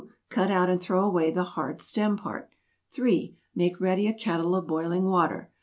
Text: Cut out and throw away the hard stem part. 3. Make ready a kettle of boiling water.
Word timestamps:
Cut 0.31 0.49
out 0.49 0.67
and 0.67 0.81
throw 0.81 1.05
away 1.07 1.29
the 1.29 1.43
hard 1.43 1.79
stem 1.79 2.17
part. 2.17 2.49
3. 2.89 3.37
Make 3.53 3.79
ready 3.79 4.07
a 4.07 4.15
kettle 4.17 4.55
of 4.55 4.65
boiling 4.65 5.05
water. 5.05 5.51